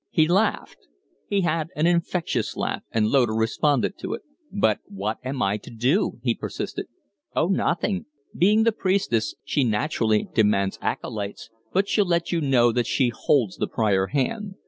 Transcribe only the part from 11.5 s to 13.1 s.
but she'll let you know that she